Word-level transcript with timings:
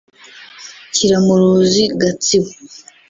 Kiramuruzi 0.95 1.83
(Gatsibo) 1.99 2.49